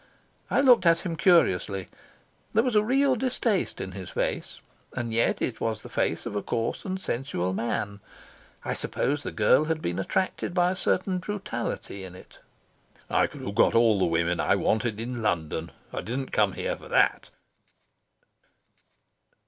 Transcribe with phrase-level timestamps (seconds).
[0.49, 1.87] I looked at him curiously.
[2.53, 4.59] There was a real distaste in his face,
[4.95, 7.99] and yet it was the face of a coarse and sensual man.
[8.65, 12.39] I suppose the girl had been attracted by a certain brutality in it.
[13.11, 15.69] "I could have got all the women I wanted in London.
[15.93, 17.29] I didn't come here for that."